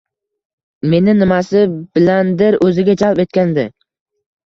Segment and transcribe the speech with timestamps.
[0.93, 1.63] meni nimasi
[1.99, 3.71] bilandir o‘ziga jalb etgandi.